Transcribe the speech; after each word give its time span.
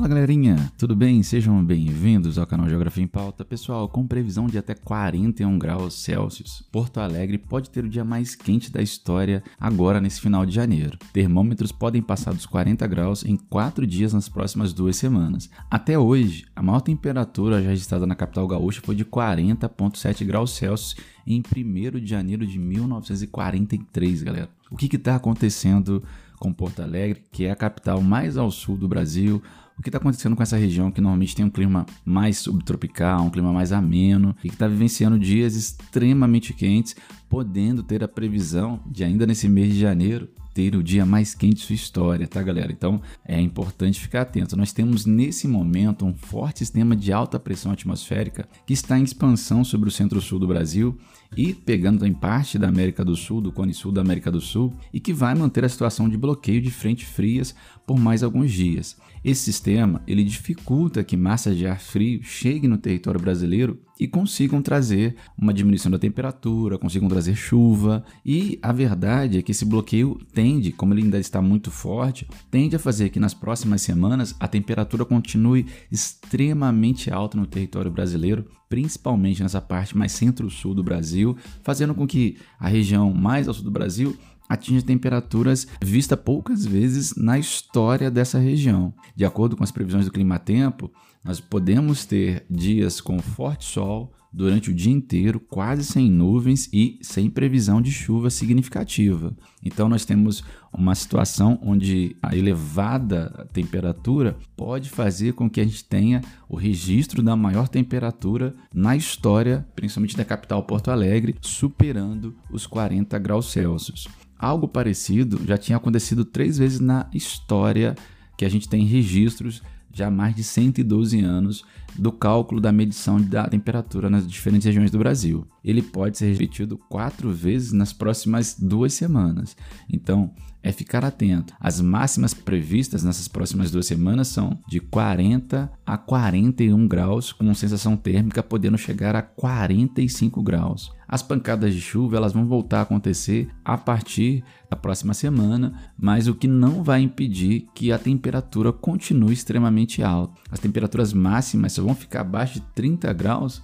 Fala 0.00 0.08
galerinha, 0.08 0.72
tudo 0.78 0.96
bem? 0.96 1.22
Sejam 1.22 1.62
bem-vindos 1.62 2.38
ao 2.38 2.46
canal 2.46 2.66
Geografia 2.66 3.04
em 3.04 3.06
Pauta. 3.06 3.44
Pessoal, 3.44 3.86
com 3.86 4.06
previsão 4.06 4.46
de 4.46 4.56
até 4.56 4.74
41 4.74 5.58
graus 5.58 5.92
Celsius, 5.92 6.64
Porto 6.72 7.00
Alegre 7.00 7.36
pode 7.36 7.68
ter 7.68 7.84
o 7.84 7.88
dia 7.88 8.02
mais 8.02 8.34
quente 8.34 8.72
da 8.72 8.80
história 8.80 9.44
agora 9.60 10.00
nesse 10.00 10.18
final 10.18 10.46
de 10.46 10.54
janeiro. 10.54 10.98
Termômetros 11.12 11.70
podem 11.70 12.00
passar 12.00 12.32
dos 12.32 12.46
40 12.46 12.86
graus 12.86 13.26
em 13.26 13.36
4 13.36 13.86
dias 13.86 14.14
nas 14.14 14.26
próximas 14.26 14.72
duas 14.72 14.96
semanas. 14.96 15.50
Até 15.70 15.98
hoje, 15.98 16.46
a 16.56 16.62
maior 16.62 16.80
temperatura 16.80 17.62
já 17.62 17.68
registrada 17.68 18.06
na 18.06 18.14
capital 18.14 18.48
gaúcha 18.48 18.80
foi 18.82 18.94
de 18.94 19.04
40,7 19.04 20.24
graus 20.24 20.52
Celsius 20.52 20.96
em 21.26 21.42
1 21.42 22.00
de 22.00 22.06
janeiro 22.06 22.46
de 22.46 22.58
1943, 22.58 24.22
galera. 24.22 24.48
O 24.70 24.76
que 24.78 24.96
está 24.96 25.16
acontecendo 25.16 26.02
com 26.40 26.54
Porto 26.54 26.80
Alegre, 26.80 27.22
que 27.30 27.44
é 27.44 27.50
a 27.50 27.54
capital 27.56 28.00
mais 28.00 28.38
ao 28.38 28.50
sul 28.50 28.74
do 28.74 28.88
Brasil. 28.88 29.42
O 29.80 29.82
que 29.82 29.88
está 29.88 29.96
acontecendo 29.96 30.36
com 30.36 30.42
essa 30.42 30.58
região 30.58 30.90
que 30.90 31.00
normalmente 31.00 31.34
tem 31.34 31.42
um 31.42 31.48
clima 31.48 31.86
mais 32.04 32.36
subtropical, 32.36 33.24
um 33.24 33.30
clima 33.30 33.50
mais 33.50 33.72
ameno 33.72 34.36
e 34.44 34.50
que 34.50 34.54
está 34.54 34.68
vivenciando 34.68 35.18
dias 35.18 35.54
extremamente 35.54 36.52
quentes, 36.52 36.94
podendo 37.30 37.82
ter 37.82 38.04
a 38.04 38.08
previsão 38.08 38.78
de 38.84 39.04
ainda 39.04 39.26
nesse 39.26 39.48
mês 39.48 39.72
de 39.72 39.80
janeiro 39.80 40.28
ter 40.52 40.76
o 40.76 40.82
dia 40.82 41.06
mais 41.06 41.34
quente 41.34 41.56
de 41.56 41.62
sua 41.62 41.74
história, 41.74 42.26
tá, 42.26 42.42
galera? 42.42 42.70
Então 42.70 43.00
é 43.24 43.40
importante 43.40 44.00
ficar 44.00 44.22
atento. 44.22 44.56
Nós 44.56 44.72
temos 44.72 45.06
nesse 45.06 45.48
momento 45.48 46.04
um 46.04 46.12
forte 46.12 46.58
sistema 46.58 46.94
de 46.94 47.12
alta 47.12 47.38
pressão 47.38 47.72
atmosférica 47.72 48.46
que 48.66 48.74
está 48.74 48.98
em 48.98 49.02
expansão 49.02 49.64
sobre 49.64 49.88
o 49.88 49.92
centro-sul 49.92 50.38
do 50.38 50.46
Brasil 50.46 50.98
e 51.36 51.54
pegando 51.54 52.06
em 52.06 52.12
parte 52.12 52.58
da 52.58 52.68
América 52.68 53.04
do 53.04 53.14
Sul, 53.14 53.40
do 53.40 53.52
cone 53.52 53.72
sul 53.72 53.92
da 53.92 54.00
América 54.00 54.30
do 54.30 54.40
Sul, 54.40 54.74
e 54.92 54.98
que 54.98 55.12
vai 55.12 55.34
manter 55.34 55.64
a 55.64 55.68
situação 55.68 56.08
de 56.08 56.18
bloqueio 56.18 56.60
de 56.60 56.70
frente 56.70 57.06
frias 57.06 57.54
por 57.86 57.98
mais 57.98 58.22
alguns 58.22 58.50
dias. 58.50 58.96
Esse 59.24 59.42
sistema 59.42 59.69
ele 60.06 60.24
dificulta 60.24 61.04
que 61.04 61.16
massas 61.16 61.56
de 61.56 61.66
ar 61.66 61.80
frio 61.80 62.22
cheguem 62.22 62.68
no 62.68 62.78
território 62.78 63.20
brasileiro 63.20 63.78
e 64.00 64.08
consigam 64.08 64.62
trazer 64.62 65.14
uma 65.36 65.52
diminuição 65.52 65.92
da 65.92 65.98
temperatura, 65.98 66.78
consigam 66.78 67.06
trazer 67.06 67.36
chuva. 67.36 68.02
E 68.24 68.58
a 68.62 68.72
verdade 68.72 69.36
é 69.36 69.42
que 69.42 69.52
esse 69.52 69.66
bloqueio 69.66 70.18
tende, 70.32 70.72
como 70.72 70.94
ele 70.94 71.02
ainda 71.02 71.18
está 71.18 71.42
muito 71.42 71.70
forte, 71.70 72.26
tende 72.50 72.74
a 72.74 72.78
fazer 72.78 73.10
que 73.10 73.20
nas 73.20 73.34
próximas 73.34 73.82
semanas 73.82 74.34
a 74.40 74.48
temperatura 74.48 75.04
continue 75.04 75.66
extremamente 75.92 77.12
alta 77.12 77.36
no 77.36 77.46
território 77.46 77.90
brasileiro, 77.90 78.46
principalmente 78.70 79.42
nessa 79.42 79.60
parte 79.60 79.94
mais 79.94 80.12
centro-sul 80.12 80.74
do 80.74 80.82
Brasil, 80.82 81.36
fazendo 81.62 81.94
com 81.94 82.06
que 82.06 82.38
a 82.58 82.68
região 82.68 83.12
mais 83.12 83.48
ao 83.48 83.54
sul 83.54 83.64
do 83.64 83.70
Brasil 83.70 84.16
atinja 84.50 84.84
temperaturas 84.84 85.66
vistas 85.80 86.18
poucas 86.18 86.66
vezes 86.66 87.14
na 87.16 87.38
história 87.38 88.10
dessa 88.10 88.38
região. 88.38 88.92
De 89.14 89.24
acordo 89.24 89.56
com 89.56 89.62
as 89.62 89.70
previsões 89.70 90.04
do 90.04 90.10
clima-tempo, 90.10 90.90
nós 91.24 91.38
podemos 91.38 92.04
ter 92.04 92.44
dias 92.50 93.00
com 93.00 93.20
forte 93.20 93.64
sol 93.64 94.12
durante 94.32 94.70
o 94.70 94.74
dia 94.74 94.92
inteiro, 94.92 95.40
quase 95.40 95.84
sem 95.84 96.10
nuvens 96.10 96.68
e 96.72 96.98
sem 97.02 97.28
previsão 97.28 97.80
de 97.82 97.90
chuva 97.90 98.30
significativa. 98.30 99.36
Então 99.62 99.88
nós 99.88 100.04
temos 100.04 100.42
uma 100.72 100.94
situação 100.94 101.58
onde 101.62 102.16
a 102.22 102.36
elevada 102.36 103.48
temperatura 103.52 104.36
pode 104.56 104.88
fazer 104.88 105.32
com 105.32 105.50
que 105.50 105.60
a 105.60 105.64
gente 105.64 105.84
tenha 105.84 106.20
o 106.48 106.56
registro 106.56 107.22
da 107.22 107.36
maior 107.36 107.68
temperatura 107.68 108.54
na 108.72 108.96
história, 108.96 109.66
principalmente 109.74 110.16
da 110.16 110.24
capital 110.24 110.62
Porto 110.62 110.90
Alegre, 110.90 111.34
superando 111.40 112.36
os 112.50 112.66
40 112.66 113.18
graus 113.18 113.50
Celsius. 113.50 114.08
Algo 114.40 114.66
parecido 114.66 115.38
já 115.46 115.58
tinha 115.58 115.76
acontecido 115.76 116.24
três 116.24 116.56
vezes 116.56 116.80
na 116.80 117.06
história 117.12 117.94
que 118.38 118.44
a 118.44 118.48
gente 118.48 118.66
tem 118.66 118.86
registros 118.86 119.62
já 119.92 120.06
há 120.06 120.10
mais 120.10 120.34
de 120.34 120.42
112 120.42 121.20
anos 121.20 121.62
do 121.98 122.10
cálculo 122.10 122.58
da 122.58 122.72
medição 122.72 123.20
da 123.20 123.46
temperatura 123.46 124.08
nas 124.08 124.26
diferentes 124.26 124.64
regiões 124.64 124.90
do 124.90 124.98
Brasil. 124.98 125.46
Ele 125.64 125.82
pode 125.82 126.18
ser 126.18 126.32
repetido 126.32 126.78
quatro 126.88 127.30
vezes 127.30 127.72
nas 127.72 127.92
próximas 127.92 128.56
duas 128.58 128.92
semanas. 128.94 129.56
Então, 129.88 130.32
é 130.62 130.72
ficar 130.72 131.04
atento. 131.04 131.54
As 131.58 131.80
máximas 131.80 132.34
previstas 132.34 133.02
nessas 133.02 133.28
próximas 133.28 133.70
duas 133.70 133.86
semanas 133.86 134.28
são 134.28 134.58
de 134.68 134.78
40 134.78 135.70
a 135.86 135.96
41 135.96 136.86
graus, 136.86 137.32
com 137.32 137.52
sensação 137.54 137.96
térmica 137.96 138.42
podendo 138.42 138.76
chegar 138.76 139.16
a 139.16 139.22
45 139.22 140.42
graus. 140.42 140.92
As 141.08 141.22
pancadas 141.22 141.74
de 141.74 141.80
chuva 141.80 142.16
elas 142.16 142.32
vão 142.32 142.46
voltar 142.46 142.80
a 142.80 142.82
acontecer 142.82 143.48
a 143.64 143.76
partir 143.76 144.44
da 144.70 144.76
próxima 144.76 145.14
semana, 145.14 145.74
mas 145.98 146.28
o 146.28 146.34
que 146.34 146.46
não 146.46 146.84
vai 146.84 147.00
impedir 147.00 147.66
que 147.74 147.90
a 147.90 147.98
temperatura 147.98 148.72
continue 148.72 149.32
extremamente 149.32 150.02
alta. 150.02 150.40
As 150.50 150.60
temperaturas 150.60 151.12
máximas 151.12 151.72
só 151.72 151.82
vão 151.82 151.94
ficar 151.94 152.20
abaixo 152.20 152.54
de 152.54 152.66
30 152.74 153.12
graus 153.12 153.62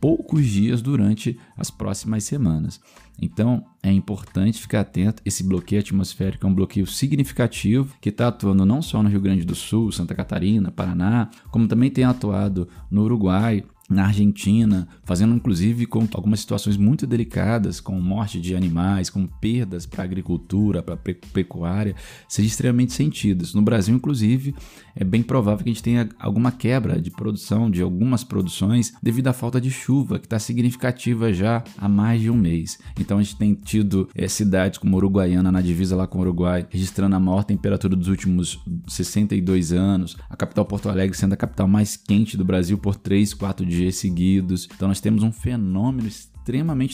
poucos 0.00 0.46
dias 0.46 0.82
durante 0.82 1.38
as 1.56 1.70
próximas 1.70 2.24
semanas. 2.24 2.80
Então 3.20 3.64
é 3.82 3.90
importante 3.90 4.60
ficar 4.60 4.80
atento. 4.80 5.22
Esse 5.24 5.42
bloqueio 5.42 5.80
atmosférico 5.80 6.46
é 6.46 6.50
um 6.50 6.54
bloqueio 6.54 6.86
significativo 6.86 7.96
que 8.00 8.10
está 8.10 8.28
atuando 8.28 8.66
não 8.66 8.82
só 8.82 9.02
no 9.02 9.08
Rio 9.08 9.20
Grande 9.20 9.44
do 9.44 9.54
Sul, 9.54 9.90
Santa 9.90 10.14
Catarina, 10.14 10.70
Paraná, 10.70 11.30
como 11.50 11.66
também 11.66 11.90
tem 11.90 12.04
atuado 12.04 12.68
no 12.90 13.02
Uruguai, 13.02 13.64
na 13.88 14.06
Argentina, 14.06 14.88
fazendo 15.04 15.34
inclusive 15.34 15.86
com 15.86 16.06
algumas 16.12 16.40
situações 16.40 16.76
muito 16.76 17.06
delicadas, 17.06 17.80
com 17.80 18.00
morte 18.00 18.40
de 18.40 18.54
animais, 18.54 19.08
com 19.08 19.26
perdas 19.26 19.86
para 19.86 20.02
a 20.02 20.04
agricultura, 20.04 20.82
para 20.82 20.94
a 20.94 20.98
pecuária, 21.32 21.94
sejam 22.28 22.48
extremamente 22.48 22.92
sentidas. 22.92 23.54
No 23.54 23.62
Brasil, 23.62 23.94
inclusive, 23.94 24.54
é 24.94 25.04
bem 25.04 25.22
provável 25.22 25.62
que 25.62 25.70
a 25.70 25.72
gente 25.72 25.82
tenha 25.82 26.08
alguma 26.18 26.50
quebra 26.50 27.00
de 27.00 27.10
produção 27.10 27.70
de 27.70 27.80
algumas 27.80 28.24
produções 28.24 28.92
devido 29.02 29.28
à 29.28 29.32
falta 29.32 29.60
de 29.60 29.70
chuva, 29.70 30.18
que 30.18 30.26
está 30.26 30.38
significativa 30.38 31.32
já 31.32 31.62
há 31.78 31.88
mais 31.88 32.20
de 32.20 32.30
um 32.30 32.36
mês. 32.36 32.78
Então 32.98 33.18
a 33.18 33.22
gente 33.22 33.36
tem 33.36 33.54
tido 33.54 34.08
é, 34.14 34.26
cidades 34.26 34.78
como 34.78 34.96
Uruguaiana, 34.96 35.52
na 35.52 35.60
divisa 35.60 35.94
lá 35.94 36.06
com 36.06 36.18
o 36.18 36.22
Uruguai, 36.22 36.66
registrando 36.70 37.14
a 37.14 37.20
maior 37.20 37.44
temperatura 37.44 37.94
dos 37.94 38.08
últimos 38.08 38.58
62 38.88 39.72
anos, 39.72 40.16
a 40.28 40.36
capital 40.36 40.64
Porto 40.64 40.88
Alegre 40.88 41.16
sendo 41.16 41.34
a 41.34 41.36
capital 41.36 41.68
mais 41.68 41.96
quente 41.96 42.36
do 42.36 42.44
Brasil 42.44 42.78
por 42.78 42.96
3, 42.96 43.32
4 43.34 43.64
dias 43.64 43.75
dias 43.76 43.96
seguidos. 43.96 44.68
Então 44.74 44.88
nós 44.88 45.00
temos 45.00 45.22
um 45.22 45.32
fenômeno 45.32 46.08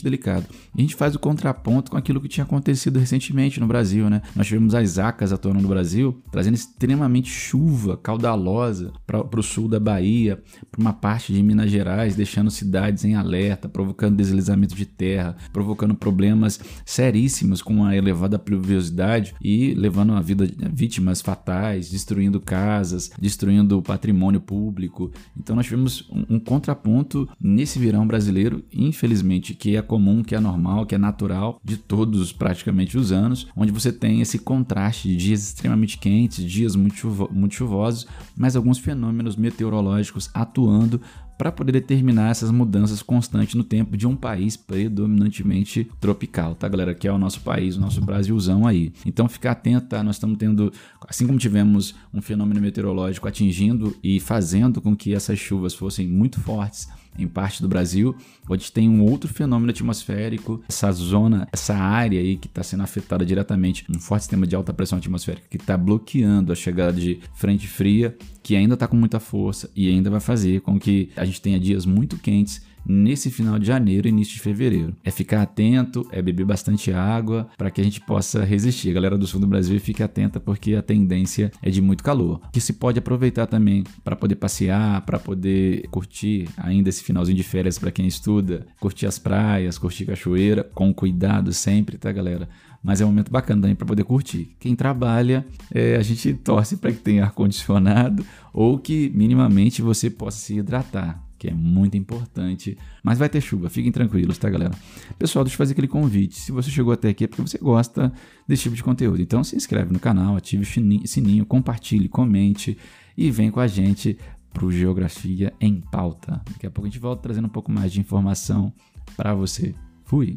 delicado. 0.02 0.46
E 0.74 0.80
a 0.80 0.82
gente 0.82 0.94
faz 0.94 1.14
o 1.14 1.18
contraponto 1.18 1.90
com 1.90 1.96
aquilo 1.96 2.20
que 2.20 2.28
tinha 2.28 2.44
acontecido 2.44 2.98
recentemente 2.98 3.60
no 3.60 3.66
Brasil, 3.66 4.08
né? 4.08 4.22
Nós 4.34 4.46
tivemos 4.46 4.74
as 4.74 4.98
acas 4.98 5.32
atuando 5.32 5.60
no 5.60 5.68
Brasil, 5.68 6.22
trazendo 6.30 6.54
extremamente 6.54 7.30
chuva 7.30 7.96
caudalosa 7.96 8.92
para 9.06 9.40
o 9.40 9.42
sul 9.42 9.68
da 9.68 9.78
Bahia, 9.78 10.42
para 10.70 10.80
uma 10.80 10.92
parte 10.92 11.32
de 11.32 11.42
Minas 11.42 11.70
Gerais, 11.70 12.16
deixando 12.16 12.50
cidades 12.50 13.04
em 13.04 13.14
alerta, 13.14 13.68
provocando 13.68 14.16
deslizamento 14.16 14.74
de 14.74 14.86
terra, 14.86 15.36
provocando 15.52 15.94
problemas 15.94 16.60
seríssimos 16.84 17.60
com 17.60 17.84
a 17.84 17.96
elevada 17.96 18.38
pluviosidade 18.38 19.34
e 19.40 19.74
levando 19.74 20.12
a 20.12 20.20
vida 20.20 20.48
vítimas 20.72 21.20
fatais, 21.20 21.90
destruindo 21.90 22.40
casas, 22.40 23.10
destruindo 23.18 23.78
o 23.78 23.82
patrimônio 23.82 24.40
público. 24.40 25.10
Então 25.36 25.56
nós 25.56 25.66
tivemos 25.66 26.08
um, 26.10 26.36
um 26.36 26.40
contraponto 26.40 27.28
nesse 27.40 27.78
verão 27.78 28.06
brasileiro, 28.06 28.64
infelizmente 28.72 29.41
que 29.42 29.76
é 29.76 29.82
comum, 29.82 30.22
que 30.22 30.34
é 30.34 30.40
normal, 30.40 30.86
que 30.86 30.94
é 30.94 30.98
natural 30.98 31.60
de 31.64 31.76
todos 31.76 32.32
praticamente 32.32 32.96
os 32.96 33.10
anos, 33.10 33.48
onde 33.56 33.72
você 33.72 33.92
tem 33.92 34.20
esse 34.20 34.38
contraste 34.38 35.08
de 35.08 35.16
dias 35.16 35.42
extremamente 35.42 35.98
quentes, 35.98 36.44
dias 36.44 36.76
muito, 36.76 36.94
chuvo 36.94 37.28
muito 37.32 37.54
chuvosos, 37.54 38.06
mas 38.36 38.54
alguns 38.54 38.78
fenômenos 38.78 39.36
meteorológicos 39.36 40.30
atuando 40.32 41.00
para 41.42 41.50
poder 41.50 41.72
determinar 41.72 42.30
essas 42.30 42.52
mudanças 42.52 43.02
constantes 43.02 43.56
no 43.56 43.64
tempo 43.64 43.96
de 43.96 44.06
um 44.06 44.14
país 44.14 44.56
predominantemente 44.56 45.90
tropical, 46.00 46.54
tá, 46.54 46.68
galera? 46.68 46.94
Que 46.94 47.08
é 47.08 47.12
o 47.12 47.18
nosso 47.18 47.40
país, 47.40 47.76
o 47.76 47.80
nosso 47.80 48.00
Brasilzão 48.00 48.64
aí. 48.64 48.92
Então, 49.04 49.28
ficar 49.28 49.50
atento, 49.50 49.88
tá? 49.88 50.04
Nós 50.04 50.14
estamos 50.14 50.38
tendo, 50.38 50.72
assim 51.08 51.26
como 51.26 51.40
tivemos 51.40 51.96
um 52.14 52.22
fenômeno 52.22 52.60
meteorológico 52.60 53.26
atingindo 53.26 53.92
e 54.04 54.20
fazendo 54.20 54.80
com 54.80 54.94
que 54.94 55.12
essas 55.12 55.36
chuvas 55.36 55.74
fossem 55.74 56.06
muito 56.06 56.38
fortes 56.38 56.88
em 57.18 57.26
parte 57.26 57.60
do 57.60 57.68
Brasil, 57.68 58.16
onde 58.48 58.70
tem 58.72 58.88
um 58.88 59.02
outro 59.02 59.28
fenômeno 59.28 59.70
atmosférico, 59.70 60.62
essa 60.68 60.90
zona, 60.92 61.46
essa 61.52 61.74
área 61.74 62.20
aí 62.20 62.36
que 62.36 62.46
está 62.46 62.62
sendo 62.62 62.82
afetada 62.82 63.24
diretamente, 63.24 63.84
um 63.90 63.98
forte 63.98 64.22
sistema 64.22 64.46
de 64.46 64.56
alta 64.56 64.72
pressão 64.72 64.98
atmosférica 64.98 65.46
que 65.50 65.56
está 65.56 65.76
bloqueando 65.76 66.52
a 66.52 66.54
chegada 66.54 66.98
de 66.98 67.20
frente 67.34 67.66
fria, 67.66 68.16
que 68.42 68.56
ainda 68.56 68.74
está 68.74 68.86
com 68.88 68.96
muita 68.96 69.20
força 69.20 69.70
e 69.74 69.88
ainda 69.88 70.10
vai 70.10 70.20
fazer 70.20 70.60
com 70.60 70.78
que 70.78 71.10
a 71.16 71.24
gente 71.24 71.40
tenha 71.40 71.60
dias 71.60 71.86
muito 71.86 72.18
quentes 72.18 72.62
nesse 72.86 73.30
final 73.30 73.58
de 73.58 73.66
janeiro 73.66 74.08
início 74.08 74.34
de 74.34 74.40
fevereiro. 74.40 74.94
É 75.04 75.10
ficar 75.10 75.42
atento, 75.42 76.06
é 76.10 76.20
beber 76.20 76.44
bastante 76.44 76.92
água 76.92 77.48
para 77.56 77.70
que 77.70 77.80
a 77.80 77.84
gente 77.84 78.00
possa 78.00 78.44
resistir. 78.44 78.90
A 78.90 78.94
galera 78.94 79.18
do 79.18 79.26
sul 79.26 79.40
do 79.40 79.46
Brasil 79.46 79.78
fique 79.80 80.02
atenta 80.02 80.40
porque 80.40 80.74
a 80.74 80.82
tendência 80.82 81.50
é 81.62 81.70
de 81.70 81.80
muito 81.80 82.02
calor. 82.02 82.40
Que 82.52 82.60
se 82.60 82.74
pode 82.74 82.98
aproveitar 82.98 83.46
também 83.46 83.84
para 84.04 84.16
poder 84.16 84.36
passear, 84.36 85.00
para 85.02 85.18
poder 85.18 85.86
curtir 85.90 86.48
ainda 86.56 86.88
esse 86.88 87.02
finalzinho 87.02 87.36
de 87.36 87.42
férias 87.42 87.78
para 87.78 87.90
quem 87.90 88.06
estuda, 88.06 88.66
curtir 88.80 89.06
as 89.06 89.18
praias, 89.18 89.78
curtir 89.78 90.06
cachoeira, 90.06 90.64
com 90.74 90.92
cuidado 90.92 91.52
sempre, 91.52 91.98
tá, 91.98 92.10
galera? 92.10 92.48
mas 92.82 93.00
é 93.00 93.04
um 93.04 93.08
momento 93.08 93.30
bacana 93.30 93.62
também 93.62 93.76
para 93.76 93.86
poder 93.86 94.04
curtir. 94.04 94.56
Quem 94.58 94.74
trabalha, 94.74 95.46
é, 95.72 95.96
a 95.96 96.02
gente 96.02 96.34
torce 96.34 96.76
para 96.76 96.90
que 96.90 96.98
tenha 96.98 97.24
ar-condicionado 97.24 98.26
ou 98.52 98.78
que 98.78 99.10
minimamente 99.14 99.80
você 99.80 100.10
possa 100.10 100.38
se 100.38 100.58
hidratar, 100.58 101.22
que 101.42 101.48
é 101.48 101.54
muito 101.54 101.96
importante. 101.96 102.78
Mas 103.02 103.18
vai 103.18 103.28
ter 103.28 103.40
chuva, 103.40 103.68
fiquem 103.68 103.90
tranquilos, 103.90 104.38
tá, 104.38 104.48
galera? 104.48 104.70
Pessoal, 105.18 105.44
deixa 105.44 105.56
eu 105.56 105.58
fazer 105.58 105.72
aquele 105.72 105.88
convite. 105.88 106.38
Se 106.38 106.52
você 106.52 106.70
chegou 106.70 106.92
até 106.92 107.08
aqui 107.08 107.24
é 107.24 107.26
porque 107.26 107.42
você 107.42 107.58
gosta 107.58 108.12
desse 108.46 108.62
tipo 108.62 108.76
de 108.76 108.84
conteúdo. 108.84 109.20
Então 109.20 109.42
se 109.42 109.56
inscreve 109.56 109.92
no 109.92 109.98
canal, 109.98 110.36
ative 110.36 110.62
o 110.62 111.08
sininho, 111.08 111.44
compartilhe, 111.44 112.08
comente 112.08 112.78
e 113.18 113.28
vem 113.28 113.50
com 113.50 113.58
a 113.58 113.66
gente 113.66 114.16
para 114.52 114.64
o 114.64 114.70
Geografia 114.70 115.52
em 115.60 115.80
Pauta. 115.80 116.40
Daqui 116.48 116.64
a 116.64 116.70
pouco 116.70 116.86
a 116.86 116.90
gente 116.90 117.00
volta 117.00 117.22
trazendo 117.22 117.46
um 117.46 117.50
pouco 117.50 117.72
mais 117.72 117.92
de 117.92 117.98
informação 117.98 118.72
para 119.16 119.34
você. 119.34 119.74
Fui! 120.04 120.36